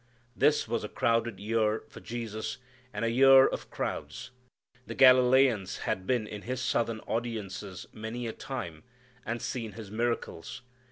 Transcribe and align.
This 0.35 0.67
was 0.67 0.83
a 0.83 0.89
crowded 0.89 1.39
year 1.39 1.83
for 1.87 1.99
Jesus, 1.99 2.57
and 2.91 3.05
a 3.05 3.11
year 3.11 3.45
of 3.45 3.69
crowds. 3.69 4.31
The 4.87 4.95
Galileans 4.95 5.77
had 5.85 6.07
been 6.07 6.25
in 6.25 6.41
His 6.41 6.59
southern 6.59 7.01
audiences 7.01 7.85
many 7.93 8.25
a 8.25 8.33
time 8.33 8.81
and 9.27 9.39
seen 9.43 9.73
His 9.73 9.91
miracles. 9.91 10.63